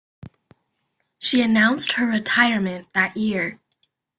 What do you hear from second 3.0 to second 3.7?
year.